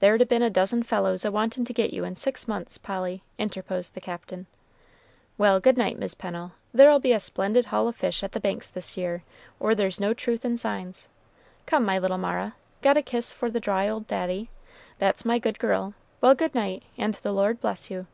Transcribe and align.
"There'd 0.00 0.20
a 0.20 0.26
been 0.26 0.42
a 0.42 0.50
dozen 0.50 0.82
fellows 0.82 1.24
a 1.24 1.30
wanting 1.30 1.64
to 1.64 1.72
get 1.72 1.90
you 1.90 2.04
in 2.04 2.16
six 2.16 2.46
months, 2.46 2.76
Polly," 2.76 3.22
interposed 3.38 3.94
the 3.94 3.98
Captain. 4.02 4.44
"Well, 5.38 5.58
good 5.58 5.78
night, 5.78 5.98
Mis' 5.98 6.14
Pennel; 6.14 6.52
there'll 6.74 6.98
be 6.98 7.12
a 7.14 7.18
splendid 7.18 7.64
haul 7.64 7.88
of 7.88 7.96
fish 7.96 8.22
at 8.22 8.32
the 8.32 8.40
Banks 8.40 8.68
this 8.68 8.98
year, 8.98 9.22
or 9.58 9.74
there's 9.74 9.98
no 9.98 10.12
truth 10.12 10.44
in 10.44 10.58
signs. 10.58 11.08
Come, 11.64 11.86
my 11.86 11.98
little 11.98 12.18
Mara, 12.18 12.56
got 12.82 12.98
a 12.98 13.02
kiss 13.02 13.32
for 13.32 13.50
the 13.50 13.58
dry 13.58 13.88
old 13.88 14.06
daddy? 14.06 14.50
That's 14.98 15.24
my 15.24 15.38
good 15.38 15.58
girl. 15.58 15.94
Well, 16.20 16.34
good 16.34 16.54
night, 16.54 16.82
and 16.98 17.14
the 17.14 17.32
Lord 17.32 17.58
bless 17.58 17.90
you." 17.90 18.06